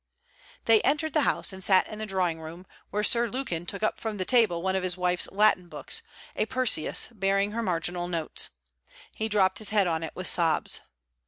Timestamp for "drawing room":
2.07-2.65